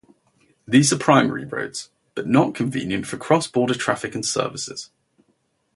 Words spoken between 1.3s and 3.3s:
roads but not convenient for